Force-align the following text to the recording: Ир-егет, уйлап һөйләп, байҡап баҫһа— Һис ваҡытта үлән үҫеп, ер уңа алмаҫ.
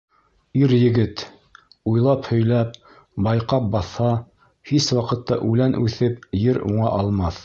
Ир-егет, 0.59 1.19
уйлап 1.91 2.29
һөйләп, 2.31 2.73
байҡап 3.27 3.67
баҫһа— 3.75 4.09
Һис 4.71 4.89
ваҡытта 5.01 5.41
үлән 5.51 5.77
үҫеп, 5.83 6.29
ер 6.47 6.61
уңа 6.73 6.93
алмаҫ. 7.03 7.39